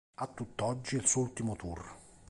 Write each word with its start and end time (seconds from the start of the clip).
A 0.15 0.25
tutt'oggi 0.33 0.95
è 0.95 0.97
il 0.99 1.05
suo 1.05 1.21
ultimo 1.21 1.55
tour. 1.55 1.95